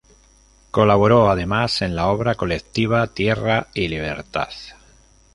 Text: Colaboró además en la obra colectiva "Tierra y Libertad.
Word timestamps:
Colaboró 0.71 1.29
además 1.29 1.83
en 1.83 1.95
la 1.95 2.07
obra 2.07 2.33
colectiva 2.33 3.05
"Tierra 3.05 3.67
y 3.75 3.87
Libertad. 3.87 4.49